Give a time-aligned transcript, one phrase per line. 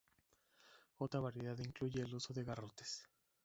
[0.97, 3.07] Otra variedad incluye el uso de garrotes.